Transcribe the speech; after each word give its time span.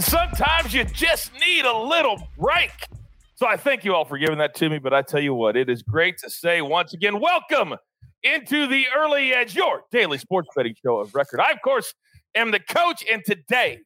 Sometimes 0.00 0.72
you 0.72 0.84
just 0.84 1.32
need 1.40 1.64
a 1.64 1.76
little 1.76 2.28
break. 2.38 2.70
So 3.34 3.46
I 3.46 3.56
thank 3.56 3.84
you 3.84 3.94
all 3.94 4.04
for 4.04 4.18
giving 4.18 4.38
that 4.38 4.54
to 4.56 4.68
me. 4.68 4.78
But 4.78 4.94
I 4.94 5.02
tell 5.02 5.20
you 5.20 5.34
what, 5.34 5.56
it 5.56 5.68
is 5.68 5.82
great 5.82 6.18
to 6.18 6.30
say 6.30 6.60
once 6.60 6.94
again, 6.94 7.20
welcome 7.20 7.74
into 8.22 8.66
the 8.66 8.86
early 8.96 9.32
edge, 9.32 9.54
your 9.54 9.82
daily 9.90 10.18
sports 10.18 10.48
betting 10.56 10.74
show 10.82 10.98
of 10.98 11.14
record. 11.14 11.40
I, 11.40 11.52
of 11.52 11.62
course, 11.62 11.94
am 12.34 12.50
the 12.50 12.60
coach, 12.60 13.04
and 13.10 13.24
today, 13.24 13.80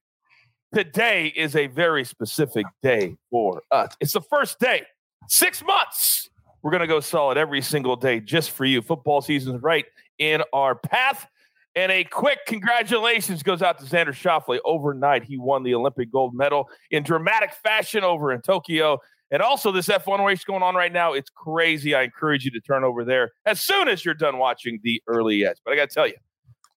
today 0.74 1.26
is 1.28 1.54
a 1.56 1.66
very 1.66 2.04
specific 2.04 2.66
day 2.82 3.16
for 3.30 3.62
us. 3.70 3.94
It's 4.00 4.12
the 4.12 4.22
first 4.22 4.58
day, 4.58 4.82
six 5.28 5.62
months. 5.64 6.30
We're 6.62 6.70
going 6.70 6.80
to 6.80 6.86
go 6.86 7.00
solid 7.00 7.38
every 7.38 7.60
single 7.60 7.96
day 7.96 8.20
just 8.20 8.52
for 8.52 8.64
you. 8.64 8.82
Football 8.82 9.20
season's 9.20 9.62
right 9.62 9.84
in 10.18 10.42
our 10.52 10.76
path. 10.76 11.26
And 11.74 11.90
a 11.90 12.04
quick 12.04 12.40
congratulations 12.46 13.42
goes 13.42 13.62
out 13.62 13.78
to 13.78 13.84
Xander 13.84 14.08
Schauffele. 14.08 14.58
Overnight, 14.64 15.24
he 15.24 15.38
won 15.38 15.62
the 15.62 15.74
Olympic 15.74 16.12
gold 16.12 16.34
medal 16.34 16.68
in 16.90 17.02
dramatic 17.02 17.54
fashion 17.54 18.04
over 18.04 18.30
in 18.32 18.42
Tokyo. 18.42 18.98
And 19.30 19.40
also, 19.40 19.72
this 19.72 19.88
F1 19.88 20.24
race 20.26 20.44
going 20.44 20.62
on 20.62 20.74
right 20.74 20.92
now, 20.92 21.14
it's 21.14 21.30
crazy. 21.30 21.94
I 21.94 22.02
encourage 22.02 22.44
you 22.44 22.50
to 22.50 22.60
turn 22.60 22.84
over 22.84 23.02
there 23.02 23.30
as 23.46 23.62
soon 23.62 23.88
as 23.88 24.04
you're 24.04 24.14
done 24.14 24.36
watching 24.36 24.80
the 24.82 25.02
early 25.06 25.46
edge. 25.46 25.56
But 25.64 25.72
I 25.72 25.76
got 25.76 25.88
to 25.88 25.94
tell 25.94 26.06
you, 26.06 26.16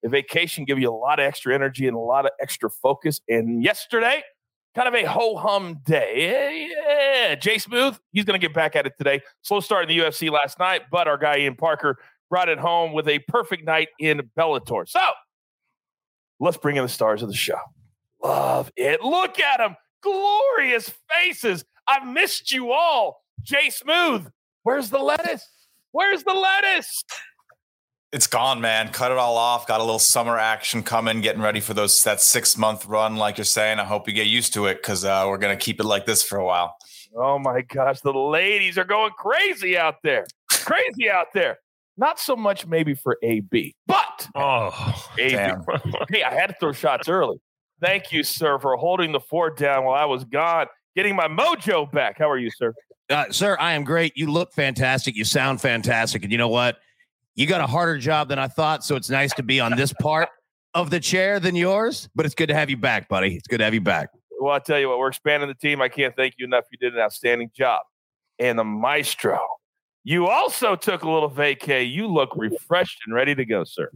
the 0.02 0.08
vacation 0.08 0.63
give 0.63 0.80
you 0.80 0.90
a 0.90 0.96
lot 0.96 1.20
of 1.20 1.26
extra 1.26 1.54
energy 1.54 1.85
and 1.88 1.98
a 1.98 1.99
lot 1.99 2.26
of 2.26 2.32
extra 2.40 2.70
focus. 2.70 3.20
And 3.27 3.62
yesterday, 3.62 4.23
kind 4.76 4.88
of 4.88 4.93
a 4.93 5.04
ho 5.04 5.35
hum 5.35 5.80
day. 5.85 6.70
Yeah, 6.71 7.35
Jay 7.35 7.57
Smooth, 7.57 7.98
he's 8.12 8.23
going 8.23 8.40
to 8.40 8.48
get 8.48 8.54
back 8.54 8.76
at 8.77 8.85
it 8.85 8.93
today. 8.98 9.21
Slow 9.41 9.59
start 9.59 9.90
in 9.90 9.98
the 9.98 10.04
UFC 10.04 10.30
last 10.30 10.59
night, 10.59 10.84
but 10.91 11.07
our 11.07 11.18
guy 11.18 11.40
Ian 11.40 11.55
Parker 11.55 11.98
brought 12.35 12.49
it 12.49 12.59
home 12.59 12.91
with 12.91 13.07
a 13.07 13.20
perfect 13.30 13.63
night 13.63 13.87
in 13.98 14.29
Bellator. 14.37 14.85
So 14.85 14.99
let's 16.41 16.57
bring 16.57 16.76
in 16.76 16.84
the 16.84 16.90
stars 16.90 17.23
of 17.23 17.29
the 17.29 17.34
show. 17.34 17.55
Love 18.21 18.70
it. 18.76 19.01
Look 19.01 19.40
at 19.40 19.60
them. 19.60 19.77
Glorious 20.01 20.91
faces. 21.10 21.63
I've 21.87 22.05
missed 22.05 22.51
you 22.51 22.73
all. 22.73 23.21
Jay 23.41 23.70
Smooth, 23.70 24.27
where's 24.63 24.90
the 24.90 24.99
lettuce? 24.99 25.49
Where's 25.93 26.26
the 26.26 26.34
lettuce? 26.34 27.05
It's 28.12 28.27
gone, 28.27 28.60
man. 28.60 28.90
Cut 28.90 29.13
it 29.13 29.17
all 29.17 29.38
off. 29.38 29.65
Got 29.65 29.79
a 29.79 29.84
little 29.85 29.98
summer 29.98 30.38
action 30.38 30.84
coming. 30.84 31.21
Getting 31.21 31.41
ready 31.41 31.62
for 31.62 31.73
those 31.73 32.04
that 32.04 32.20
six 32.20 32.57
month 32.57 32.85
run, 32.85 33.15
like 33.15 33.38
you're 33.38 33.45
saying. 33.45 33.79
I 33.79 33.85
hope 33.85 34.10
you 34.10 34.13
get 34.13 34.27
used 34.27 34.51
to 34.55 34.65
it 34.65 34.82
because 34.82 35.05
uh, 35.05 35.23
we're 35.26 35.38
gonna 35.38 35.55
keep 35.55 35.79
it 35.79 35.85
like 35.85 36.05
this 36.05 36.21
for 36.21 36.38
a 36.38 36.43
while. 36.43 36.76
Oh 37.15 37.40
my 37.40 37.62
gosh, 37.62 38.01
the 38.01 38.12
ladies 38.12 38.77
are 38.77 38.84
going 38.84 39.12
crazy 39.17 39.77
out 39.77 40.04
there. 40.04 40.27
Crazy 40.49 41.10
out 41.10 41.27
there. 41.34 41.60
Not 41.98 42.20
so 42.20 42.35
much 42.35 42.68
maybe 42.68 42.93
for 42.93 43.18
AB, 43.24 43.74
but 43.88 44.27
oh, 44.35 45.10
AB. 45.18 45.29
damn. 45.29 45.63
hey, 46.10 46.24
I 46.24 46.34
had 46.34 46.48
to 46.48 46.55
throw 46.60 46.74
shots 46.74 47.07
early. 47.07 47.38
Thank 47.82 48.12
you, 48.12 48.24
sir, 48.24 48.60
for 48.60 48.76
holding 48.76 49.12
the 49.12 49.20
fort 49.20 49.57
down 49.57 49.85
while 49.85 49.96
I 49.96 50.05
was 50.05 50.23
gone, 50.26 50.68
getting 50.96 51.16
my 51.16 51.27
mojo 51.27 51.90
back. 51.91 52.18
How 52.18 52.29
are 52.29 52.38
you, 52.38 52.49
sir? 52.49 52.73
Uh, 53.10 53.26
sir, 53.32 53.55
I 53.60 53.73
am 53.73 53.84
great. 53.84 54.13
You 54.16 54.32
look 54.32 54.54
fantastic. 54.54 55.16
You 55.16 55.26
sound 55.26 55.62
fantastic. 55.62 56.23
And 56.23 56.32
you 56.32 56.38
know 56.38 56.48
what? 56.48 56.77
You 57.35 57.48
got 57.48 57.62
a 57.62 57.68
harder 57.68 57.98
job 57.98 58.29
than 58.29 58.40
I 58.40 58.48
thought. 58.48 58.84
So 58.84 58.96
it's 58.96 59.10
nice 59.10 59.34
to 59.34 59.43
be 59.43 59.60
on 59.60 59.76
this 59.76 59.93
part 59.93 60.29
of 60.73 60.90
the 60.90 60.99
chair 60.99 61.40
than 61.40 61.55
yours, 61.55 62.10
but 62.16 62.26
it's 62.26 62.35
good 62.35 62.48
to 62.48 62.55
have 62.55 62.70
you 62.70 62.77
back, 62.77 63.07
buddy. 63.07 63.35
It's 63.35 63.48
good 63.48 63.60
to 63.60 63.63
have 63.63 63.73
you 63.73 63.82
back. 63.82 64.09
Well, 64.40 64.53
I'll 64.53 64.59
tell 64.59 64.79
you 64.79 64.90
what, 64.90 65.00
we're 65.00 65.07
expanding 65.07 65.47
the 65.47 65.56
team. 65.56 65.81
I 65.81 65.88
can't 65.90 66.16
thank 66.16 66.35
you 66.38 66.46
enough. 66.46 66.66
You 66.72 66.78
did 66.78 66.94
an 66.94 67.00
outstanding 67.00 67.51
job. 67.56 67.81
And 68.40 68.59
the 68.59 68.66
maestro, 68.66 69.40
you 70.06 70.28
also 70.28 70.75
took 70.75 71.01
a 71.03 71.09
little 71.09 71.29
vacay. 71.29 71.91
You 71.91 72.07
look 72.07 72.29
refreshed 72.35 73.00
and 73.06 73.13
ready 73.13 73.35
to 73.35 73.44
go, 73.44 73.63
sir. 73.63 73.89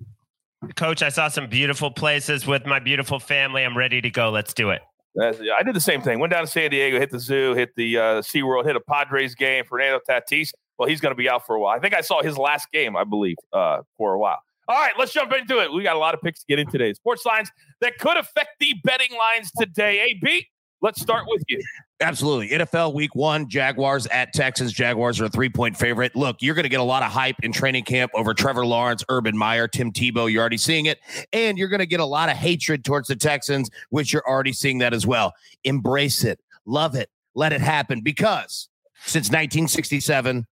Coach, 0.76 1.04
I 1.04 1.10
saw 1.10 1.30
some 1.30 1.48
beautiful 1.48 1.92
places 1.92 2.46
with 2.46 2.66
my 2.66 2.80
beautiful 2.80 3.20
family. 3.20 3.64
I'm 3.64 3.78
ready 3.78 4.02
to 4.02 4.10
go. 4.10 4.30
Let's 4.30 4.54
do 4.54 4.72
it. 4.72 4.82
That's- 5.16 5.42
I 5.58 5.64
did 5.64 5.76
the 5.76 5.80
same 5.82 6.02
thing. 6.02 6.20
Went 6.20 6.34
down 6.34 6.44
to 6.44 6.52
San 6.52 6.72
Diego, 6.72 7.00
hit 7.00 7.12
the 7.12 7.20
zoo, 7.20 7.54
hit 7.54 7.76
the 7.76 7.98
uh, 7.98 8.02
SeaWorld, 8.22 8.66
hit 8.66 8.76
a 8.76 8.80
Padres 8.80 9.36
game. 9.36 9.64
Fernando 9.66 10.00
Tatis. 10.10 10.52
Well, 10.78 10.90
he's 10.90 11.00
going 11.00 11.12
to 11.12 11.18
be 11.18 11.30
out 11.30 11.46
for 11.46 11.56
a 11.56 11.60
while. 11.60 11.76
I 11.78 11.80
think 11.80 11.94
I 11.94 12.02
saw 12.02 12.24
his 12.24 12.38
last 12.38 12.72
game, 12.72 12.96
I 12.96 13.04
believe, 13.04 13.36
uh, 13.54 13.82
for 13.98 14.14
a 14.14 14.20
while. 14.20 14.40
All 14.68 14.76
right, 14.76 14.94
let's 14.98 15.14
jump 15.14 15.32
into 15.34 15.60
it. 15.60 15.72
We 15.72 15.84
got 15.84 15.96
a 15.96 16.00
lot 16.00 16.14
of 16.14 16.22
picks 16.22 16.40
to 16.42 16.46
get 16.48 16.60
in 16.60 16.68
today. 16.70 16.94
Sports 16.94 17.26
lines 17.26 17.52
that 17.82 17.98
could 18.00 18.18
affect 18.18 18.52
the 18.60 18.74
betting 18.84 19.16
lines 19.18 19.52
today. 19.60 20.02
AB, 20.02 20.48
let's 20.82 21.02
start 21.02 21.26
with 21.28 21.44
you. 21.48 21.62
Absolutely. 22.02 22.50
NFL 22.50 22.94
week 22.94 23.14
one, 23.14 23.50
Jaguars 23.50 24.08
at 24.08 24.32
Texans. 24.32 24.72
Jaguars 24.72 25.20
are 25.20 25.26
a 25.26 25.30
three 25.30 25.50
point 25.50 25.76
favorite. 25.76 26.16
Look, 26.16 26.38
you're 26.42 26.56
going 26.56 26.64
to 26.64 26.70
get 26.70 26.80
a 26.80 26.84
lot 26.84 27.04
of 27.04 27.12
hype 27.12 27.36
in 27.44 27.52
training 27.52 27.84
camp 27.84 28.12
over 28.14 28.34
Trevor 28.34 28.66
Lawrence, 28.66 29.04
Urban 29.10 29.38
Meyer, 29.38 29.68
Tim 29.68 29.92
Tebow. 29.92 30.32
You're 30.32 30.40
already 30.40 30.58
seeing 30.58 30.86
it. 30.86 31.00
And 31.34 31.58
you're 31.58 31.68
going 31.68 31.82
to 31.82 31.86
get 31.86 32.00
a 32.00 32.06
lot 32.06 32.30
of 32.30 32.38
hatred 32.38 32.86
towards 32.86 33.10
the 33.10 33.18
Texans, 33.18 33.70
which 33.90 34.14
you're 34.14 34.28
already 34.28 34.54
seeing 34.54 34.78
that 34.78 34.94
as 34.94 35.06
well. 35.06 35.34
Embrace 35.66 36.24
it, 36.24 36.40
love 36.66 36.96
it, 36.96 37.10
let 37.36 37.52
it 37.52 37.60
happen 37.60 38.00
because 38.00 38.70
since 39.06 39.28
1967, 39.28 40.48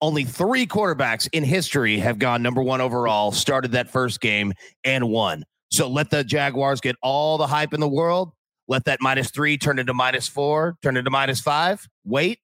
only 0.00 0.24
three 0.24 0.66
quarterbacks 0.66 1.28
in 1.32 1.42
history 1.42 1.98
have 1.98 2.20
gone 2.20 2.42
number 2.42 2.62
one 2.62 2.80
overall, 2.80 3.32
started 3.32 3.72
that 3.72 3.90
first 3.90 4.20
game, 4.20 4.52
and 4.84 5.08
won. 5.08 5.44
So 5.70 5.88
let 5.88 6.10
the 6.10 6.22
Jaguars 6.22 6.80
get 6.80 6.96
all 7.02 7.38
the 7.38 7.46
hype 7.46 7.74
in 7.74 7.80
the 7.80 7.88
world. 7.88 8.32
Let 8.68 8.84
that 8.84 9.00
minus 9.00 9.30
three 9.30 9.58
turn 9.58 9.78
into 9.78 9.94
minus 9.94 10.28
four, 10.28 10.76
turn 10.82 10.96
into 10.96 11.10
minus 11.10 11.40
five. 11.40 11.88
Wait, 12.04 12.38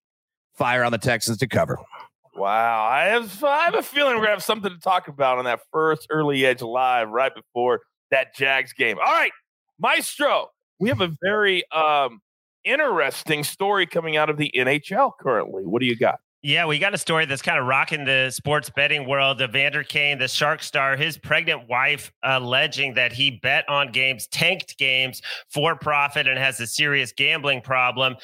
fire 0.56 0.84
on 0.84 0.92
the 0.92 0.98
Texans 0.98 1.38
to 1.38 1.46
cover. 1.46 1.78
Wow, 2.34 2.86
I 2.88 3.06
have 3.06 3.42
I 3.42 3.64
have 3.64 3.74
a 3.74 3.82
feeling 3.82 4.14
we're 4.14 4.22
gonna 4.22 4.30
have 4.30 4.44
something 4.44 4.70
to 4.72 4.78
talk 4.78 5.08
about 5.08 5.38
on 5.38 5.44
that 5.44 5.60
first 5.72 6.06
early 6.10 6.46
edge 6.46 6.62
live 6.62 7.08
right 7.08 7.34
before 7.34 7.80
that 8.10 8.34
Jags 8.34 8.72
game. 8.72 8.98
All 8.98 9.12
right, 9.12 9.32
Maestro, 9.78 10.48
we 10.78 10.88
have 10.88 11.00
a 11.00 11.10
very 11.20 11.68
um, 11.72 12.20
interesting 12.64 13.42
story 13.42 13.86
coming 13.86 14.16
out 14.16 14.30
of 14.30 14.36
the 14.36 14.52
NHL 14.56 15.12
currently. 15.20 15.64
What 15.64 15.80
do 15.80 15.86
you 15.86 15.96
got? 15.96 16.20
Yeah, 16.40 16.66
we 16.66 16.78
got 16.78 16.94
a 16.94 16.98
story 16.98 17.26
that's 17.26 17.42
kind 17.42 17.58
of 17.58 17.66
rocking 17.66 18.04
the 18.04 18.30
sports 18.30 18.70
betting 18.70 19.08
world. 19.08 19.42
Evander 19.42 19.82
Kane, 19.82 20.18
the 20.18 20.28
Shark 20.28 20.62
star, 20.62 20.96
his 20.96 21.18
pregnant 21.18 21.68
wife 21.68 22.12
alleging 22.22 22.94
that 22.94 23.12
he 23.12 23.32
bet 23.42 23.68
on 23.68 23.90
games, 23.90 24.28
tanked 24.28 24.78
games 24.78 25.20
for 25.52 25.74
profit, 25.74 26.28
and 26.28 26.38
has 26.38 26.60
a 26.60 26.66
serious 26.68 27.10
gambling 27.10 27.60
problem. 27.60 28.14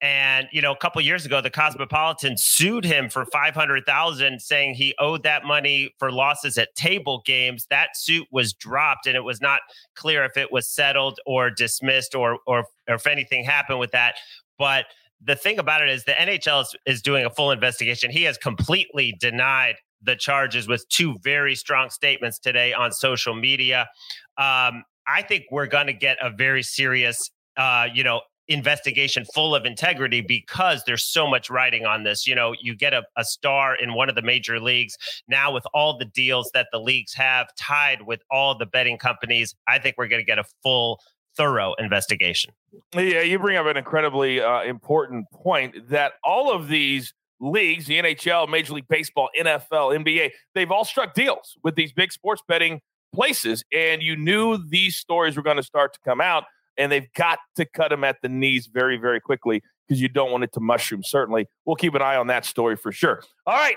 And 0.00 0.46
you 0.52 0.62
know, 0.62 0.70
a 0.70 0.76
couple 0.76 1.02
years 1.02 1.26
ago, 1.26 1.40
the 1.40 1.50
Cosmopolitan 1.50 2.36
sued 2.36 2.84
him 2.84 3.08
for 3.08 3.24
five 3.24 3.56
hundred 3.56 3.84
thousand, 3.86 4.40
saying 4.40 4.74
he 4.74 4.94
owed 5.00 5.24
that 5.24 5.44
money 5.44 5.92
for 5.98 6.12
losses 6.12 6.56
at 6.56 6.72
table 6.76 7.22
games. 7.26 7.66
That 7.70 7.96
suit 7.96 8.28
was 8.30 8.52
dropped, 8.52 9.08
and 9.08 9.16
it 9.16 9.24
was 9.24 9.40
not 9.40 9.62
clear 9.96 10.24
if 10.24 10.36
it 10.36 10.52
was 10.52 10.68
settled 10.68 11.18
or 11.26 11.50
dismissed, 11.50 12.14
or 12.14 12.38
or, 12.46 12.66
or 12.88 12.94
if 12.94 13.08
anything 13.08 13.42
happened 13.42 13.80
with 13.80 13.90
that. 13.90 14.14
But 14.58 14.84
the 15.24 15.36
thing 15.36 15.58
about 15.58 15.82
it 15.82 15.88
is 15.88 16.04
the 16.04 16.12
NHL 16.12 16.62
is, 16.62 16.76
is 16.86 17.02
doing 17.02 17.24
a 17.24 17.30
full 17.30 17.50
investigation. 17.50 18.10
He 18.10 18.24
has 18.24 18.36
completely 18.38 19.16
denied 19.18 19.76
the 20.02 20.16
charges 20.16 20.68
with 20.68 20.86
two 20.88 21.16
very 21.22 21.54
strong 21.54 21.90
statements 21.90 22.38
today 22.38 22.72
on 22.72 22.92
social 22.92 23.34
media. 23.34 23.88
Um, 24.36 24.84
I 25.06 25.22
think 25.26 25.44
we're 25.50 25.66
going 25.66 25.86
to 25.86 25.92
get 25.92 26.18
a 26.20 26.30
very 26.30 26.62
serious, 26.62 27.30
uh, 27.56 27.88
you 27.92 28.04
know, 28.04 28.20
investigation 28.48 29.24
full 29.34 29.54
of 29.54 29.64
integrity 29.64 30.20
because 30.20 30.82
there's 30.86 31.04
so 31.04 31.26
much 31.26 31.48
writing 31.48 31.86
on 31.86 32.04
this. 32.04 32.26
You 32.26 32.34
know, 32.34 32.54
you 32.60 32.76
get 32.76 32.92
a, 32.92 33.02
a 33.16 33.24
star 33.24 33.74
in 33.74 33.94
one 33.94 34.08
of 34.08 34.14
the 34.14 34.22
major 34.22 34.60
leagues 34.60 34.96
now 35.28 35.52
with 35.52 35.64
all 35.72 35.96
the 35.96 36.04
deals 36.04 36.50
that 36.52 36.68
the 36.70 36.78
leagues 36.78 37.14
have 37.14 37.48
tied 37.58 38.02
with 38.02 38.20
all 38.30 38.56
the 38.56 38.66
betting 38.66 38.98
companies. 38.98 39.54
I 39.66 39.78
think 39.78 39.96
we're 39.96 40.08
going 40.08 40.20
to 40.20 40.26
get 40.26 40.38
a 40.38 40.44
full 40.62 41.00
thorough 41.36 41.74
investigation. 41.74 42.52
Yeah, 42.94 43.20
you 43.20 43.38
bring 43.38 43.56
up 43.56 43.66
an 43.66 43.76
incredibly 43.76 44.40
uh, 44.40 44.62
important 44.62 45.30
point 45.32 45.88
that 45.90 46.14
all 46.24 46.52
of 46.52 46.68
these 46.68 47.12
leagues, 47.40 47.86
the 47.86 47.98
NHL, 47.98 48.48
Major 48.48 48.74
League 48.74 48.88
Baseball, 48.88 49.28
NFL, 49.38 49.96
NBA, 50.04 50.30
they've 50.54 50.70
all 50.70 50.84
struck 50.84 51.14
deals 51.14 51.56
with 51.62 51.74
these 51.74 51.92
big 51.92 52.12
sports 52.12 52.42
betting 52.46 52.80
places. 53.14 53.64
And 53.72 54.02
you 54.02 54.16
knew 54.16 54.58
these 54.58 54.96
stories 54.96 55.36
were 55.36 55.42
going 55.42 55.56
to 55.56 55.62
start 55.62 55.92
to 55.94 55.98
come 56.04 56.20
out, 56.20 56.44
and 56.76 56.90
they've 56.90 57.12
got 57.14 57.38
to 57.56 57.64
cut 57.64 57.90
them 57.90 58.04
at 58.04 58.16
the 58.22 58.28
knees 58.28 58.68
very, 58.72 58.96
very 58.96 59.20
quickly 59.20 59.62
because 59.86 60.00
you 60.00 60.08
don't 60.08 60.30
want 60.30 60.44
it 60.44 60.52
to 60.52 60.60
mushroom. 60.60 61.02
Certainly, 61.04 61.46
we'll 61.64 61.76
keep 61.76 61.94
an 61.94 62.02
eye 62.02 62.16
on 62.16 62.28
that 62.28 62.44
story 62.44 62.76
for 62.76 62.92
sure. 62.92 63.22
All 63.46 63.54
right 63.54 63.76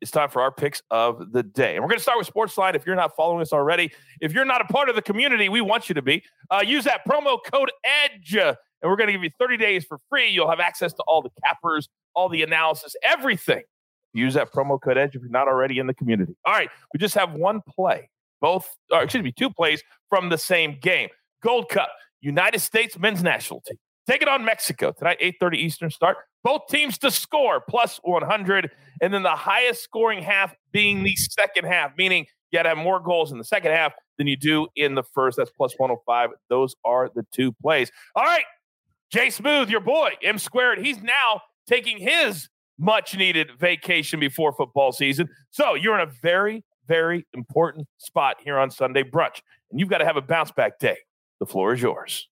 it's 0.00 0.10
time 0.10 0.30
for 0.30 0.40
our 0.42 0.50
picks 0.50 0.82
of 0.90 1.32
the 1.32 1.42
day. 1.42 1.74
And 1.74 1.82
we're 1.82 1.88
going 1.88 1.98
to 1.98 2.02
start 2.02 2.18
with 2.18 2.28
Sportsline. 2.28 2.74
If 2.74 2.86
you're 2.86 2.96
not 2.96 3.14
following 3.16 3.42
us 3.42 3.52
already, 3.52 3.92
if 4.20 4.32
you're 4.32 4.44
not 4.44 4.60
a 4.60 4.64
part 4.64 4.88
of 4.88 4.94
the 4.94 5.02
community, 5.02 5.48
we 5.48 5.60
want 5.60 5.88
you 5.88 5.94
to 5.94 6.02
be. 6.02 6.22
Uh, 6.50 6.62
use 6.66 6.84
that 6.84 7.02
promo 7.06 7.38
code 7.52 7.70
EDGE, 7.84 8.36
and 8.36 8.56
we're 8.82 8.96
going 8.96 9.08
to 9.08 9.12
give 9.12 9.22
you 9.22 9.30
30 9.38 9.56
days 9.56 9.84
for 9.84 9.98
free. 10.08 10.28
You'll 10.30 10.48
have 10.48 10.60
access 10.60 10.92
to 10.94 11.02
all 11.06 11.22
the 11.22 11.30
cappers, 11.44 11.88
all 12.14 12.28
the 12.28 12.42
analysis, 12.42 12.94
everything. 13.02 13.62
Use 14.12 14.34
that 14.34 14.52
promo 14.52 14.80
code 14.80 14.96
EDGE 14.96 15.16
if 15.16 15.22
you're 15.22 15.30
not 15.30 15.48
already 15.48 15.78
in 15.78 15.86
the 15.86 15.94
community. 15.94 16.34
All 16.46 16.54
right, 16.54 16.70
we 16.92 16.98
just 16.98 17.14
have 17.14 17.32
one 17.32 17.60
play, 17.68 18.08
both, 18.40 18.68
excuse 18.92 19.22
me, 19.22 19.32
two 19.32 19.50
plays 19.50 19.82
from 20.08 20.30
the 20.30 20.38
same 20.38 20.78
game. 20.80 21.10
Gold 21.42 21.68
Cup, 21.68 21.90
United 22.20 22.60
States 22.60 22.98
men's 22.98 23.22
national 23.22 23.60
team. 23.60 23.78
Take 24.06 24.22
it 24.22 24.28
on 24.28 24.44
Mexico 24.44 24.92
tonight, 24.92 25.18
8:30 25.20 25.58
Eastern 25.58 25.90
start. 25.90 26.18
Both 26.42 26.68
teams 26.68 26.98
to 26.98 27.10
score 27.10 27.60
plus 27.60 28.00
100, 28.02 28.70
and 29.02 29.12
then 29.12 29.22
the 29.22 29.36
highest 29.36 29.82
scoring 29.82 30.22
half 30.22 30.54
being 30.72 31.02
the 31.02 31.14
second 31.16 31.66
half, 31.66 31.92
meaning 31.96 32.26
you 32.50 32.58
got 32.58 32.64
to 32.64 32.70
have 32.70 32.78
more 32.78 32.98
goals 32.98 33.30
in 33.30 33.38
the 33.38 33.44
second 33.44 33.72
half 33.72 33.92
than 34.18 34.26
you 34.26 34.36
do 34.36 34.66
in 34.74 34.94
the 34.94 35.02
first. 35.02 35.36
That's 35.36 35.50
plus 35.50 35.74
105. 35.76 36.30
Those 36.48 36.74
are 36.84 37.10
the 37.14 37.24
two 37.32 37.52
plays. 37.52 37.90
All 38.16 38.24
right, 38.24 38.44
Jay 39.10 39.30
Smooth, 39.30 39.68
your 39.68 39.80
boy, 39.80 40.12
M 40.22 40.38
squared, 40.38 40.84
he's 40.84 41.02
now 41.02 41.42
taking 41.66 41.98
his 41.98 42.48
much 42.78 43.16
needed 43.16 43.50
vacation 43.58 44.18
before 44.18 44.52
football 44.52 44.92
season. 44.92 45.28
So 45.50 45.74
you're 45.74 45.94
in 45.98 46.08
a 46.08 46.12
very, 46.22 46.64
very 46.88 47.26
important 47.34 47.86
spot 47.98 48.36
here 48.42 48.58
on 48.58 48.70
Sunday 48.70 49.02
brunch, 49.02 49.40
and 49.70 49.78
you've 49.78 49.90
got 49.90 49.98
to 49.98 50.06
have 50.06 50.16
a 50.16 50.22
bounce 50.22 50.50
back 50.50 50.78
day. 50.78 50.96
The 51.38 51.46
floor 51.46 51.74
is 51.74 51.82
yours. 51.82 52.28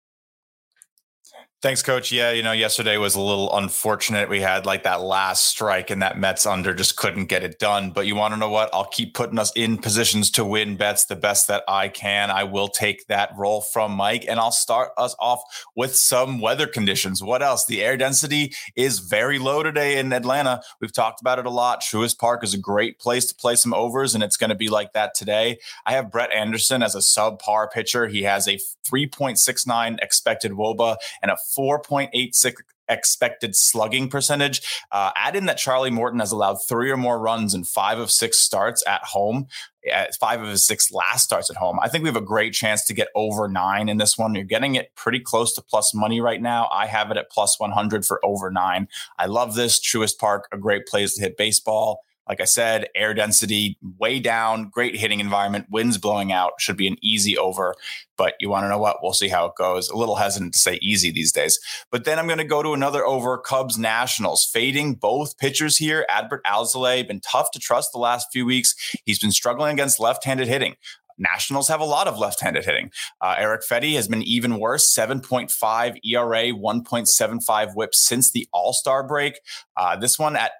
Thanks, 1.63 1.81
coach. 1.81 2.11
Yeah, 2.11 2.29
you 2.33 2.43
know, 2.43 2.51
yesterday 2.51 2.97
was 2.97 3.15
a 3.15 3.19
little 3.19 3.57
unfortunate. 3.57 4.29
We 4.29 4.41
had 4.41 4.67
like 4.67 4.83
that 4.83 5.01
last 5.01 5.45
strike 5.45 5.89
and 5.89 6.03
that 6.03 6.19
Mets 6.19 6.45
under 6.45 6.71
just 6.71 6.97
couldn't 6.97 7.25
get 7.25 7.43
it 7.43 7.57
done. 7.57 7.89
But 7.89 8.05
you 8.05 8.15
want 8.15 8.35
to 8.35 8.39
know 8.39 8.51
what? 8.51 8.69
I'll 8.71 8.85
keep 8.85 9.15
putting 9.15 9.39
us 9.39 9.51
in 9.55 9.79
positions 9.79 10.29
to 10.31 10.45
win 10.45 10.77
bets 10.77 11.05
the 11.05 11.15
best 11.15 11.47
that 11.47 11.63
I 11.67 11.89
can. 11.89 12.29
I 12.29 12.43
will 12.43 12.67
take 12.67 13.07
that 13.07 13.31
role 13.35 13.61
from 13.61 13.93
Mike 13.93 14.23
and 14.29 14.39
I'll 14.39 14.51
start 14.51 14.91
us 14.99 15.15
off 15.17 15.41
with 15.75 15.95
some 15.95 16.39
weather 16.39 16.67
conditions. 16.67 17.23
What 17.23 17.41
else? 17.41 17.65
The 17.65 17.83
air 17.83 17.97
density 17.97 18.53
is 18.75 18.99
very 18.99 19.39
low 19.39 19.63
today 19.63 19.97
in 19.97 20.13
Atlanta. 20.13 20.61
We've 20.79 20.93
talked 20.93 21.21
about 21.21 21.39
it 21.39 21.47
a 21.47 21.49
lot. 21.49 21.81
Truist 21.81 22.19
Park 22.19 22.43
is 22.43 22.53
a 22.53 22.59
great 22.59 22.99
place 22.99 23.25
to 23.25 23.35
play 23.35 23.55
some 23.55 23.73
overs, 23.73 24.13
and 24.13 24.23
it's 24.23 24.37
going 24.37 24.51
to 24.51 24.55
be 24.55 24.69
like 24.69 24.93
that 24.93 25.15
today. 25.15 25.57
I 25.87 25.93
have 25.93 26.11
Brett 26.11 26.31
Anderson 26.31 26.83
as 26.83 26.93
a 26.93 26.99
subpar 26.99 27.71
pitcher. 27.71 28.05
He 28.05 28.21
has 28.23 28.47
a 28.47 28.59
3.69 28.87 29.97
expected 30.01 30.51
Woba 30.51 30.97
and 31.21 31.31
a 31.31 31.37
4.86 31.55 32.55
expected 32.89 33.55
slugging 33.55 34.09
percentage. 34.09 34.61
Uh, 34.91 35.11
add 35.15 35.35
in 35.35 35.45
that 35.45 35.57
Charlie 35.57 35.91
Morton 35.91 36.19
has 36.19 36.31
allowed 36.31 36.57
three 36.67 36.91
or 36.91 36.97
more 36.97 37.19
runs 37.19 37.53
in 37.53 37.63
five 37.63 37.99
of 37.99 38.11
six 38.11 38.37
starts 38.37 38.83
at 38.87 39.03
home, 39.03 39.47
at 39.91 40.15
five 40.15 40.41
of 40.41 40.47
his 40.47 40.65
six 40.65 40.91
last 40.91 41.23
starts 41.23 41.49
at 41.49 41.57
home. 41.57 41.79
I 41.81 41.89
think 41.89 42.03
we 42.03 42.09
have 42.09 42.15
a 42.15 42.21
great 42.21 42.53
chance 42.53 42.85
to 42.85 42.93
get 42.93 43.09
over 43.15 43.47
nine 43.47 43.89
in 43.89 43.97
this 43.97 44.17
one. 44.17 44.35
You're 44.35 44.43
getting 44.43 44.75
it 44.75 44.95
pretty 44.95 45.19
close 45.19 45.53
to 45.55 45.61
plus 45.61 45.93
money 45.93 46.21
right 46.21 46.41
now. 46.41 46.69
I 46.71 46.87
have 46.87 47.11
it 47.11 47.17
at 47.17 47.31
plus 47.31 47.59
100 47.59 48.05
for 48.05 48.23
over 48.23 48.49
nine. 48.49 48.87
I 49.17 49.25
love 49.25 49.55
this. 49.55 49.79
Truist 49.79 50.17
Park, 50.17 50.47
a 50.51 50.57
great 50.57 50.87
place 50.87 51.15
to 51.15 51.21
hit 51.21 51.37
baseball. 51.37 52.01
Like 52.27 52.41
I 52.41 52.45
said, 52.45 52.87
air 52.95 53.13
density 53.13 53.77
way 53.97 54.19
down, 54.19 54.69
great 54.69 54.95
hitting 54.95 55.19
environment, 55.19 55.67
winds 55.69 55.97
blowing 55.97 56.31
out, 56.31 56.53
should 56.59 56.77
be 56.77 56.87
an 56.87 56.97
easy 57.01 57.37
over. 57.37 57.75
But 58.17 58.33
you 58.39 58.49
want 58.49 58.63
to 58.63 58.69
know 58.69 58.79
what? 58.79 58.97
We'll 59.01 59.13
see 59.13 59.27
how 59.27 59.45
it 59.45 59.55
goes. 59.57 59.89
A 59.89 59.95
little 59.95 60.15
hesitant 60.15 60.53
to 60.53 60.59
say 60.59 60.79
easy 60.81 61.11
these 61.11 61.31
days. 61.31 61.59
But 61.91 62.05
then 62.05 62.17
I'm 62.17 62.27
going 62.27 62.39
to 62.39 62.43
go 62.43 62.63
to 62.63 62.73
another 62.73 63.05
over 63.05 63.37
Cubs 63.37 63.77
Nationals, 63.77 64.43
fading 64.43 64.95
both 64.95 65.37
pitchers 65.37 65.77
here. 65.77 66.05
Adbert 66.09 66.41
Alzolay, 66.45 67.07
been 67.07 67.21
tough 67.21 67.51
to 67.51 67.59
trust 67.59 67.91
the 67.91 67.99
last 67.99 68.27
few 68.31 68.45
weeks. 68.45 68.75
He's 69.05 69.19
been 69.19 69.31
struggling 69.31 69.73
against 69.73 69.99
left 69.99 70.23
handed 70.23 70.47
hitting. 70.47 70.75
Nationals 71.17 71.67
have 71.67 71.79
a 71.79 71.85
lot 71.85 72.07
of 72.07 72.19
left-handed 72.19 72.65
hitting. 72.65 72.91
Uh, 73.21 73.35
Erick 73.37 73.63
Fedde 73.67 73.95
has 73.95 74.07
been 74.07 74.21
even 74.23 74.59
worse, 74.59 74.93
7.5 74.95 75.97
ERA, 76.03 76.53
1.75 76.53 77.75
WHIP 77.75 77.95
since 77.95 78.31
the 78.31 78.47
All-Star 78.53 79.03
break. 79.03 79.39
Uh, 79.75 79.95
this 79.95 80.19
one 80.19 80.35
at 80.35 80.51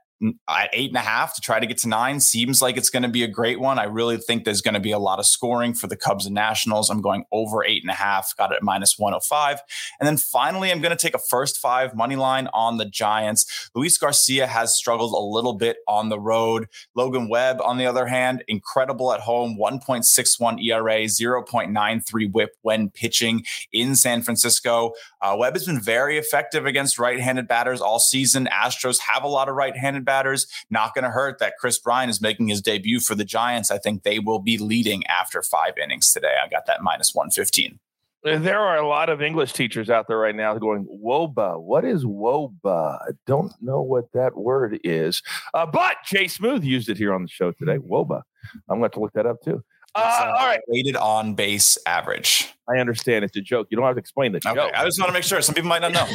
at 0.48 0.70
eight 0.74 0.90
and 0.90 0.98
a 0.98 1.02
half 1.02 1.36
to 1.36 1.42
try 1.42 1.60
to 1.60 1.68
get 1.68 1.78
to 1.80 1.88
nine 1.88 2.20
seems 2.20 2.62
like 2.62 2.76
it's 2.76 2.90
going 2.90 3.04
to 3.04 3.10
be 3.10 3.24
a 3.24 3.28
great 3.28 3.60
one. 3.60 3.78
I 3.78 3.84
really 3.84 4.18
think 4.18 4.46
there's 4.46 4.62
going 4.62 4.74
to 4.74 4.80
be 4.80 4.92
a 4.92 5.00
lot 5.00 5.20
of 5.20 5.26
scoring 5.26 5.74
for 5.74 5.88
the 5.88 5.96
Cubs 5.96 6.26
and 6.26 6.34
Nationals. 6.34 6.90
I'm 6.90 7.02
going 7.02 7.26
over 7.32 7.64
eight 7.64 7.84
and 7.84 7.92
a 7.92 7.96
half, 7.96 8.36
got 8.36 8.52
it 8.52 8.56
at 8.56 8.64
minus 8.64 8.98
105. 8.98 9.62
And 10.00 10.08
then 10.08 10.18
finally, 10.18 10.72
I'm 10.72 10.82
going 10.82 10.96
to 10.96 11.02
take 11.02 11.14
a 11.14 11.20
first 11.20 11.60
five 11.60 11.96
money 11.96 12.16
line 12.16 12.48
on 12.54 12.78
the 12.78 12.86
Giants. 12.86 13.70
Luis 13.76 13.98
Garcia 13.98 14.48
has 14.48 14.76
struggled 14.76 15.14
a 15.14 15.24
little 15.24 15.54
bit 15.54 15.78
on 15.88 16.10
the 16.10 16.20
road. 16.20 16.68
Logan 16.96 17.30
Webb, 17.30 17.62
on 17.62 17.78
the 17.78 17.86
other 17.86 18.08
hand, 18.08 18.44
incredible 18.48 19.14
at 19.14 19.20
home 19.20 19.58
1.61 19.60 20.64
ERA, 20.64 21.04
0.93 21.04 22.32
whip 22.32 22.52
when 22.62 22.90
pitching 22.90 23.44
in 23.72 23.96
San 23.96 24.24
Francisco. 24.24 24.94
Uh, 25.22 25.36
Webb 25.38 25.54
has 25.54 25.66
been 25.66 25.80
very 25.80 26.18
effective 26.18 26.66
against 26.66 26.98
right 26.98 27.20
handed 27.20 27.48
batters 27.48 27.82
all 27.82 28.00
season. 28.00 28.50
Astros 28.52 29.00
have 29.00 29.24
a 29.24 29.28
lot 29.28 29.48
of 29.48 29.56
right 29.56 29.78
handed 29.78 30.07
batters. 30.08 30.48
Not 30.72 30.96
going 30.96 31.04
to 31.04 31.12
hurt 31.12 31.38
that 31.38 31.54
Kris 31.60 31.78
Bryant 31.78 32.10
is 32.10 32.20
making 32.20 32.48
his 32.48 32.64
debut 32.64 33.00
for 33.00 33.14
the 33.14 33.24
Giants. 33.24 33.70
I 33.70 33.78
think 33.78 34.02
they 34.02 34.18
will 34.18 34.40
be 34.40 34.58
leading 34.58 35.06
after 35.06 35.44
five 35.44 35.78
innings 35.78 36.12
today. 36.12 36.36
I 36.44 36.48
got 36.48 36.66
that 36.66 36.82
minus 36.82 37.14
115. 37.14 37.78
There 38.24 38.60
are 38.60 38.78
a 38.78 38.88
lot 38.88 39.10
of 39.10 39.22
English 39.22 39.54
teachers 39.54 39.90
out 39.90 40.08
there 40.08 40.18
right 40.18 40.36
now 40.36 40.58
going, 40.58 40.86
Woba. 41.04 41.62
What 41.62 41.86
is 41.86 42.04
Woba? 42.04 43.00
I 43.02 43.12
don't 43.26 43.54
know 43.62 43.82
what 43.82 44.12
that 44.14 44.36
word 44.36 44.80
is. 44.84 45.22
Uh, 45.54 45.66
but 45.66 45.98
Jay 46.04 46.28
Smooth 46.28 46.64
used 46.64 46.90
it 46.90 46.98
here 46.98 47.14
on 47.14 47.22
the 47.22 47.30
show 47.30 47.52
today. 47.52 47.78
Woba. 47.78 48.24
I'm 48.70 48.80
going 48.80 48.92
to 48.92 49.00
look 49.00 49.14
that 49.14 49.26
up 49.28 49.42
too. 49.44 49.64
Uh, 49.96 50.00
uh, 50.00 50.36
all 50.40 50.48
right. 50.48 50.60
Weighted 50.68 50.96
on 50.96 51.34
base 51.36 51.78
average. 51.86 52.54
I 52.70 52.80
understand. 52.80 53.24
It's 53.24 53.38
a 53.38 53.42
joke. 53.42 53.68
You 53.70 53.78
don't 53.78 53.86
have 53.86 53.96
to 53.96 54.00
explain 54.00 54.32
the 54.32 54.40
joke. 54.40 54.58
Okay. 54.58 54.74
I 54.74 54.84
just 54.84 55.00
want 55.00 55.10
to 55.10 55.14
make 55.14 55.24
sure. 55.24 55.42
Some 55.42 55.56
people 55.56 55.70
might 55.70 55.82
not 55.82 55.94
know. 55.94 56.06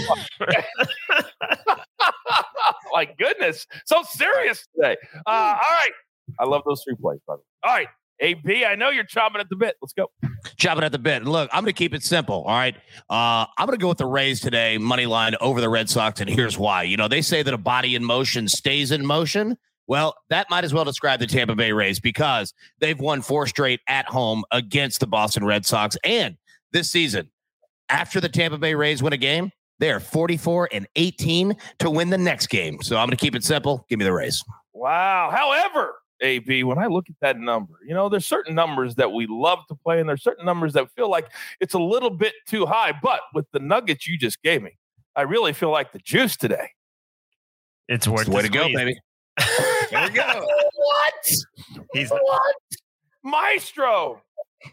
My 2.93 3.07
goodness. 3.19 3.67
So 3.87 4.03
serious 4.05 4.67
today. 4.75 4.97
Uh, 5.27 5.31
all 5.31 5.55
right. 5.57 5.93
I 6.39 6.45
love 6.45 6.63
those 6.67 6.83
three 6.85 6.97
plays, 6.97 7.21
by 7.27 7.35
the 7.35 7.39
way. 7.39 7.45
All 7.65 7.75
right. 7.75 7.89
AB, 8.21 8.65
I 8.65 8.77
know 8.77 8.91
you're 8.91 9.05
chopping 9.05 9.41
at 9.41 9.49
the 9.49 9.57
bit. 9.57 9.77
Let's 9.83 9.93
go. 9.93 10.09
Chopping 10.57 10.85
at 10.85 10.93
the 10.93 10.99
bit. 10.99 11.25
Look, 11.25 11.51
I'm 11.53 11.65
going 11.65 11.73
to 11.73 11.77
keep 11.77 11.93
it 11.93 12.05
simple. 12.05 12.45
All 12.45 12.55
right. 12.55 12.77
Uh, 13.11 13.47
I'm 13.59 13.67
going 13.67 13.77
to 13.77 13.83
go 13.83 13.89
with 13.89 13.99
the 13.99 14.07
Rays 14.07 14.41
today, 14.41 14.79
money 14.79 15.07
line 15.07 15.35
over 15.41 15.61
the 15.61 15.69
Red 15.69 15.91
Sox. 15.91 16.21
And 16.21 16.31
here's 16.31 16.57
why. 16.57 16.85
You 16.85 16.97
know, 16.97 17.09
they 17.09 17.21
say 17.21 17.43
that 17.43 17.53
a 17.53 17.59
body 17.59 17.97
in 17.97 18.05
motion 18.05 18.47
stays 18.47 18.93
in 18.93 19.05
motion. 19.05 19.59
Well, 19.89 20.15
that 20.31 20.49
might 20.51 20.63
as 20.63 20.73
well 20.73 20.85
describe 20.85 21.19
the 21.19 21.27
Tampa 21.27 21.57
Bay 21.57 21.73
Rays 21.73 21.99
because 21.99 22.55
they've 22.79 22.99
won 22.99 23.23
four 23.23 23.49
straight 23.49 23.81
at 23.89 24.07
home 24.07 24.45
against 24.53 25.01
the 25.01 25.09
Boston 25.09 25.45
Red 25.45 25.67
Sox. 25.67 25.97
And 26.05 26.37
this 26.73 26.91
season, 26.91 27.31
after 27.89 28.21
the 28.21 28.29
Tampa 28.29 28.59
Bay 28.59 28.75
Rays 28.75 29.03
win 29.03 29.13
a 29.13 29.19
game, 29.19 29.51
they 29.83 29.91
are 29.91 29.99
44 29.99 30.69
and 30.71 30.87
18 30.95 31.57
to 31.81 31.91
win 31.91 32.09
the 32.09 32.17
next 32.17 32.47
game. 32.47 32.81
So 32.83 32.97
I'm 32.97 33.09
going 33.09 33.17
to 33.17 33.21
keep 33.21 33.35
it 33.35 33.43
simple. 33.43 33.85
Give 33.89 33.99
me 33.99 34.05
the 34.05 34.13
Rays. 34.13 34.45
Wow. 34.73 35.29
However, 35.33 35.95
AB, 36.21 36.63
when 36.63 36.79
I 36.79 36.87
look 36.87 37.07
at 37.09 37.17
that 37.21 37.41
number, 37.41 37.75
you 37.85 37.93
know, 37.93 38.09
there's 38.09 38.25
certain 38.25 38.55
numbers 38.55 38.95
that 38.95 39.11
we 39.11 39.27
love 39.29 39.59
to 39.67 39.75
play, 39.75 39.99
and 39.99 40.09
there's 40.09 40.23
certain 40.23 40.47
numbers 40.47 40.75
that 40.75 40.89
feel 40.93 41.11
like 41.11 41.33
it's 41.59 41.75
a 41.75 41.81
little 41.81 42.11
bit 42.11 42.33
too 42.47 42.65
high. 42.65 42.93
But 43.03 43.23
with 43.35 43.47
the 43.51 43.59
nuggets 43.59 44.07
you 44.07 44.17
just 44.17 44.41
gave 44.45 44.63
me, 44.63 44.79
I 45.17 45.23
really 45.23 45.53
feel 45.53 45.71
like 45.71 45.91
the 45.91 45.99
juice 45.99 46.37
today. 46.37 46.71
It's 47.89 48.07
worth 48.07 48.21
it's 48.21 48.31
the 48.31 48.37
way 48.37 48.43
to 48.43 48.49
go, 48.49 48.69
baby. 48.73 48.97
there 49.91 50.05
we 50.05 50.11
go. 50.11 50.47
what? 50.77 51.87
He's 51.93 52.09
what? 52.09 52.55
Maestro. 53.25 54.23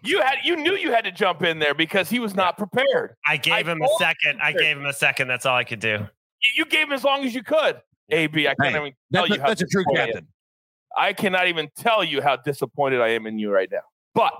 You 0.03 0.21
had 0.21 0.37
you 0.43 0.55
knew 0.55 0.73
you 0.73 0.91
had 0.91 1.03
to 1.05 1.11
jump 1.11 1.43
in 1.43 1.59
there 1.59 1.73
because 1.73 2.09
he 2.09 2.19
was 2.19 2.35
not 2.35 2.57
prepared. 2.57 3.15
I 3.25 3.37
gave 3.37 3.67
I 3.67 3.71
him 3.71 3.81
a 3.81 3.87
second. 3.97 4.41
I 4.41 4.51
gave 4.51 4.77
him 4.77 4.85
a 4.85 4.93
second. 4.93 5.27
That's 5.27 5.45
all 5.45 5.55
I 5.55 5.63
could 5.63 5.79
do. 5.79 6.07
You 6.55 6.65
gave 6.65 6.87
him 6.87 6.93
as 6.93 7.03
long 7.03 7.23
as 7.25 7.33
you 7.33 7.43
could. 7.43 7.81
AB, 8.11 8.47
I 8.47 8.55
can't 8.55 8.73
hey, 8.73 8.79
even 8.79 8.93
tell 9.13 9.27
you 9.27 9.39
how 9.39 9.47
that's 9.47 9.61
a 9.61 9.67
true 9.67 9.83
captain. 9.93 10.27
I 10.97 11.13
cannot 11.13 11.47
even 11.47 11.69
tell 11.75 12.03
you 12.03 12.21
how 12.21 12.37
disappointed 12.37 13.01
I 13.01 13.09
am 13.09 13.27
in 13.27 13.37
you 13.37 13.51
right 13.51 13.69
now. 13.71 13.81
But 14.15 14.33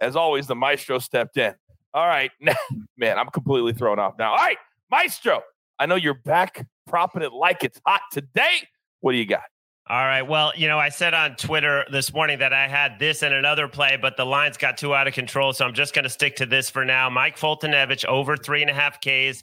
as 0.00 0.16
always, 0.16 0.46
the 0.46 0.54
maestro 0.54 0.98
stepped 0.98 1.36
in. 1.36 1.54
All 1.94 2.06
right, 2.06 2.30
man, 2.96 3.18
I'm 3.18 3.28
completely 3.28 3.72
thrown 3.72 3.98
off 3.98 4.14
now. 4.18 4.32
All 4.32 4.36
right, 4.36 4.58
maestro, 4.90 5.42
I 5.78 5.86
know 5.86 5.94
you're 5.94 6.14
back 6.14 6.66
propping 6.86 7.22
it 7.22 7.32
like 7.32 7.64
it's 7.64 7.80
hot 7.86 8.02
today. 8.12 8.68
What 9.00 9.12
do 9.12 9.18
you 9.18 9.26
got? 9.26 9.42
All 9.86 10.06
right. 10.06 10.22
Well, 10.22 10.50
you 10.56 10.66
know, 10.66 10.78
I 10.78 10.88
said 10.88 11.12
on 11.12 11.36
Twitter 11.36 11.84
this 11.92 12.10
morning 12.14 12.38
that 12.38 12.54
I 12.54 12.66
had 12.66 12.98
this 12.98 13.22
and 13.22 13.34
another 13.34 13.68
play, 13.68 13.98
but 14.00 14.16
the 14.16 14.24
lines 14.24 14.56
got 14.56 14.78
too 14.78 14.94
out 14.94 15.06
of 15.06 15.12
control. 15.12 15.52
So 15.52 15.66
I'm 15.66 15.74
just 15.74 15.92
going 15.92 16.04
to 16.04 16.08
stick 16.08 16.36
to 16.36 16.46
this 16.46 16.70
for 16.70 16.86
now. 16.86 17.10
Mike 17.10 17.38
Foltynewicz 17.38 18.06
over 18.06 18.34
three 18.34 18.62
and 18.62 18.70
a 18.70 18.72
half 18.72 18.98
Ks. 19.02 19.42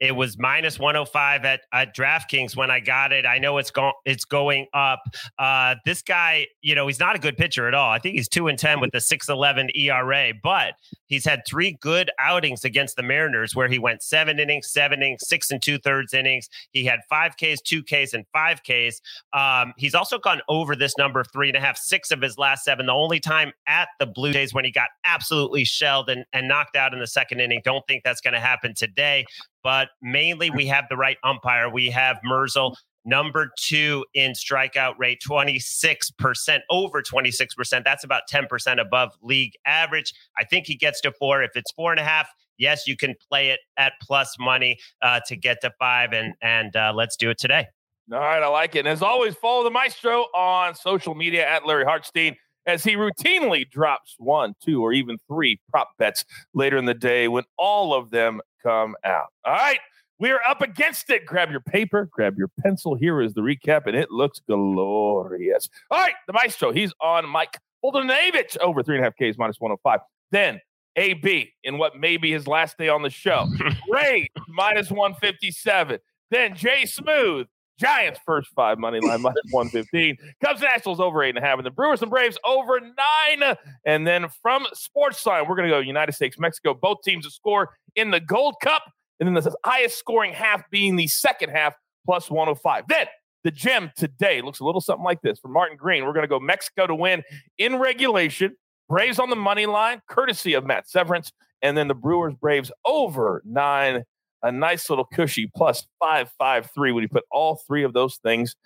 It 0.00 0.12
was 0.12 0.38
minus 0.38 0.78
105 0.78 1.44
at, 1.44 1.60
at 1.74 1.94
DraftKings 1.94 2.56
when 2.56 2.70
I 2.70 2.80
got 2.80 3.12
it. 3.12 3.26
I 3.26 3.36
know 3.36 3.58
it's 3.58 3.70
going 3.70 3.92
it's 4.06 4.24
going 4.24 4.66
up. 4.72 5.02
Uh, 5.38 5.74
this 5.84 6.00
guy, 6.00 6.46
you 6.62 6.74
know, 6.74 6.86
he's 6.86 6.98
not 6.98 7.14
a 7.14 7.18
good 7.18 7.36
pitcher 7.36 7.68
at 7.68 7.74
all. 7.74 7.90
I 7.90 7.98
think 7.98 8.14
he's 8.14 8.30
two 8.30 8.48
and 8.48 8.58
ten 8.58 8.80
with 8.80 8.94
a 8.94 8.98
6.11 8.98 9.76
ERA, 9.76 10.32
but 10.42 10.72
he's 11.04 11.26
had 11.26 11.42
three 11.46 11.76
good 11.82 12.10
outings 12.18 12.64
against 12.64 12.96
the 12.96 13.02
Mariners 13.02 13.54
where 13.54 13.68
he 13.68 13.78
went 13.78 14.02
seven 14.02 14.40
innings, 14.40 14.72
seven 14.72 15.02
innings, 15.02 15.28
six 15.28 15.50
and 15.50 15.60
two 15.60 15.76
thirds 15.76 16.14
innings. 16.14 16.48
He 16.70 16.86
had 16.86 17.00
five 17.10 17.36
Ks, 17.36 17.60
two 17.60 17.82
Ks, 17.82 18.14
and 18.14 18.24
five 18.32 18.62
Ks. 18.62 19.02
Um, 19.34 19.74
He's 19.82 19.96
also 19.96 20.16
gone 20.16 20.40
over 20.48 20.76
this 20.76 20.96
number 20.96 21.18
of 21.18 21.26
three 21.32 21.48
and 21.48 21.56
a 21.56 21.60
half, 21.60 21.76
six 21.76 22.12
of 22.12 22.22
his 22.22 22.38
last 22.38 22.62
seven. 22.62 22.86
The 22.86 22.92
only 22.92 23.18
time 23.18 23.52
at 23.66 23.88
the 23.98 24.06
Blue 24.06 24.32
Jays 24.32 24.54
when 24.54 24.64
he 24.64 24.70
got 24.70 24.90
absolutely 25.04 25.64
shelled 25.64 26.08
and, 26.08 26.24
and 26.32 26.46
knocked 26.46 26.76
out 26.76 26.94
in 26.94 27.00
the 27.00 27.06
second 27.08 27.40
inning. 27.40 27.62
Don't 27.64 27.84
think 27.88 28.04
that's 28.04 28.20
going 28.20 28.34
to 28.34 28.38
happen 28.38 28.74
today. 28.76 29.24
But 29.64 29.88
mainly, 30.00 30.50
we 30.50 30.68
have 30.68 30.84
the 30.88 30.96
right 30.96 31.16
umpire. 31.24 31.68
We 31.68 31.90
have 31.90 32.20
Merzel 32.24 32.76
number 33.04 33.50
two 33.58 34.04
in 34.14 34.34
strikeout 34.34 34.94
rate 34.98 35.20
26% 35.28 36.60
over 36.70 37.02
26% 37.02 37.84
that's 37.84 38.04
about 38.04 38.22
10% 38.30 38.80
above 38.80 39.10
league 39.22 39.54
average 39.66 40.14
i 40.38 40.44
think 40.44 40.68
he 40.68 40.76
gets 40.76 41.00
to 41.00 41.10
four 41.10 41.42
if 41.42 41.50
it's 41.56 41.72
four 41.72 41.90
and 41.90 41.98
a 41.98 42.04
half 42.04 42.28
yes 42.58 42.86
you 42.86 42.96
can 42.96 43.16
play 43.28 43.50
it 43.50 43.58
at 43.76 43.94
plus 44.00 44.36
money 44.38 44.78
uh, 45.02 45.18
to 45.26 45.34
get 45.34 45.60
to 45.60 45.72
five 45.80 46.12
and 46.12 46.34
and 46.42 46.76
uh, 46.76 46.92
let's 46.94 47.16
do 47.16 47.28
it 47.28 47.38
today 47.38 47.66
all 48.10 48.18
right, 48.18 48.42
I 48.42 48.48
like 48.48 48.74
it. 48.74 48.80
And 48.80 48.88
as 48.88 49.02
always, 49.02 49.34
follow 49.34 49.64
the 49.64 49.70
maestro 49.70 50.22
on 50.34 50.74
social 50.74 51.14
media 51.14 51.46
at 51.48 51.66
Larry 51.66 51.84
Hartstein 51.84 52.36
as 52.66 52.84
he 52.84 52.94
routinely 52.94 53.68
drops 53.68 54.14
one, 54.18 54.54
two, 54.62 54.82
or 54.82 54.92
even 54.92 55.18
three 55.28 55.60
prop 55.70 55.90
bets 55.98 56.24
later 56.54 56.76
in 56.76 56.84
the 56.84 56.94
day 56.94 57.28
when 57.28 57.44
all 57.58 57.94
of 57.94 58.10
them 58.10 58.40
come 58.62 58.94
out. 59.04 59.26
All 59.44 59.52
right, 59.52 59.78
We 60.18 60.30
are 60.30 60.40
up 60.48 60.62
against 60.62 61.10
it. 61.10 61.26
Grab 61.26 61.50
your 61.50 61.60
paper, 61.60 62.08
grab 62.12 62.38
your 62.38 62.48
pencil. 62.62 62.94
Here 62.94 63.20
is 63.20 63.34
the 63.34 63.40
recap, 63.40 63.86
and 63.86 63.96
it 63.96 64.10
looks 64.10 64.40
glorious. 64.46 65.68
All 65.90 65.98
right, 65.98 66.14
the 66.26 66.32
maestro, 66.32 66.70
he's 66.72 66.92
on 67.00 67.28
Mike 67.28 67.58
Foltynewicz 67.84 68.56
over 68.58 68.82
three 68.84 68.96
and 68.96 69.04
a 69.04 69.06
half 69.08 69.14
Ks 69.16 69.36
minus 69.36 69.60
105. 69.60 70.00
Then 70.30 70.60
AB 70.94 71.50
in 71.64 71.78
what 71.78 71.96
may 71.96 72.16
be 72.16 72.30
his 72.30 72.46
last 72.46 72.78
day 72.78 72.88
on 72.88 73.02
the 73.02 73.10
show. 73.10 73.46
Ray 73.90 74.28
minus 74.48 74.90
157. 74.90 75.98
Then 76.30 76.54
Jay 76.54 76.84
Smooth, 76.86 77.46
Giants 77.82 78.20
first 78.24 78.48
five 78.54 78.78
money 78.78 79.00
line 79.00 79.20
minus 79.20 79.42
115. 79.50 80.16
Cubs 80.42 80.60
Nationals 80.60 81.00
over 81.00 81.22
eight 81.22 81.30
and 81.30 81.38
a 81.38 81.40
half. 81.40 81.58
And 81.58 81.66
the 81.66 81.70
Brewers 81.70 82.00
and 82.00 82.10
Braves 82.10 82.38
over 82.44 82.80
nine. 82.80 83.56
And 83.84 84.06
then 84.06 84.28
from 84.40 84.66
Sports 84.72 85.24
Line, 85.26 85.48
we're 85.48 85.56
going 85.56 85.68
to 85.68 85.74
go 85.74 85.80
United 85.80 86.12
States, 86.12 86.38
Mexico. 86.38 86.74
Both 86.74 86.98
teams 87.04 87.24
to 87.24 87.30
score 87.30 87.70
in 87.96 88.10
the 88.10 88.20
Gold 88.20 88.54
Cup. 88.62 88.84
And 89.18 89.26
then 89.26 89.34
the 89.34 89.54
highest 89.64 89.98
scoring 89.98 90.32
half 90.32 90.62
being 90.70 90.96
the 90.96 91.08
second 91.08 91.50
half 91.50 91.74
plus 92.06 92.30
105. 92.30 92.84
Then 92.88 93.06
the 93.44 93.50
gem 93.50 93.90
today 93.96 94.42
looks 94.42 94.60
a 94.60 94.64
little 94.64 94.80
something 94.80 95.04
like 95.04 95.20
this. 95.22 95.38
For 95.38 95.48
Martin 95.48 95.76
Green, 95.76 96.04
we're 96.04 96.12
going 96.12 96.24
to 96.24 96.28
go 96.28 96.40
Mexico 96.40 96.86
to 96.86 96.94
win 96.94 97.22
in 97.58 97.76
regulation. 97.76 98.56
Braves 98.88 99.18
on 99.18 99.30
the 99.30 99.36
money 99.36 99.66
line, 99.66 100.02
courtesy 100.08 100.54
of 100.54 100.64
Matt 100.64 100.88
Severance. 100.88 101.32
And 101.62 101.76
then 101.76 101.88
the 101.88 101.94
Brewers 101.94 102.34
Braves 102.34 102.70
over 102.84 103.42
nine, 103.44 104.04
a 104.42 104.52
nice 104.52 104.90
little 104.90 105.04
cushy 105.04 105.50
plus 105.54 105.86
five, 105.98 106.30
five, 106.38 106.70
three 106.74 106.92
when 106.92 107.02
you 107.02 107.08
put 107.08 107.24
all 107.30 107.56
three 107.66 107.84
of 107.84 107.92
those 107.92 108.16
things 108.16 108.56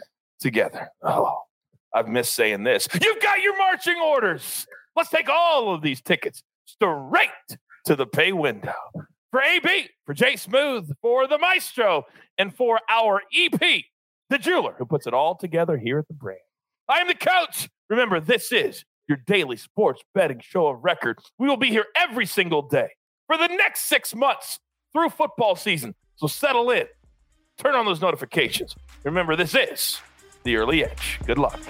together. 0.41 0.89
Oh, 1.03 1.39
I've 1.95 2.09
missed 2.09 2.35
saying 2.35 2.65
this. 2.65 2.89
You've 3.01 3.23
got 3.23 3.41
your 3.41 3.57
marching 3.57 3.97
orders. 4.03 4.67
Let's 4.95 5.11
take 5.11 5.29
all 5.29 5.75
of 5.75 5.83
these 5.83 6.01
tickets 6.01 6.43
straight 6.67 7.31
to 7.85 7.97
the 7.97 8.07
pay 8.07 8.33
window. 8.33 8.75
For 9.31 9.43
AB, 9.43 9.89
for 10.07 10.15
Jay 10.15 10.37
Smooth, 10.37 10.91
for 11.03 11.27
the 11.27 11.39
Maestro, 11.39 12.07
and 12.39 12.55
for 12.55 12.81
our 12.89 13.23
EP, 13.35 13.61
the 14.31 14.39
jeweler 14.39 14.75
who 14.79 14.87
puts 14.87 15.07
it 15.07 15.13
all 15.15 15.35
together 15.35 15.77
here 15.77 15.99
at 15.99 16.09
the 16.09 16.15
brand. 16.15 16.41
I 16.89 17.01
am 17.01 17.09
the 17.09 17.15
coach. 17.15 17.69
Remember, 17.91 18.21
this 18.21 18.53
is 18.53 18.85
your 19.09 19.19
daily 19.27 19.57
sports 19.57 20.03
betting 20.15 20.41
show 20.41 20.69
of 20.69 20.83
record. 20.83 21.19
We 21.39 21.49
will 21.49 21.57
be 21.57 21.69
here 21.69 21.87
every 21.97 22.27
single 22.27 22.63
day 22.63 22.89
for 23.27 23.37
the 23.37 23.49
next 23.49 23.89
six 23.89 24.15
months 24.15 24.59
through 24.97 25.11
football 25.11 25.55
season. 25.57 25.95
So 26.17 26.27
settle 26.27 26.71
in, 26.71 26.87
turn 27.59 27.75
on 27.75 27.85
those 27.85 28.01
notifications. 28.01 28.75
Remember, 29.05 29.37
this 29.37 29.55
is 29.55 30.01
the 30.45 30.57
early 30.57 30.85
edge. 30.85 31.21
Good 31.27 31.39
luck. 31.39 31.61